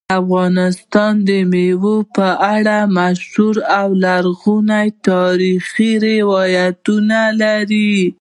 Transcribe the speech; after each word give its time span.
افغانستان 0.19 1.13
د 1.27 1.29
مېوو 1.51 1.95
په 2.15 2.27
اړه 2.55 2.77
مشهور 2.97 3.55
او 3.79 3.87
لرغوني 4.03 4.87
تاریخی 5.09 5.91
روایتونه 6.07 7.19
لري. 7.41 7.95